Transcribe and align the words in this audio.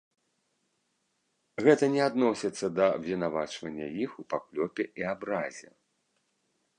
Гэта 1.67 1.85
не 1.95 1.99
адносіцца 2.09 2.67
да 2.77 2.87
абвінавачвання 2.95 3.87
іх 4.07 4.11
у 4.23 4.25
паклёпе 4.35 4.83
і 5.03 5.07
абразе. 5.13 5.69